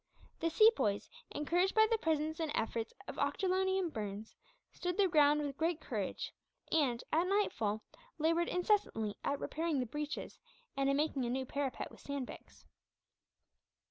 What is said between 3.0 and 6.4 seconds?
of Ochterlony and Burns, stood their ground with great courage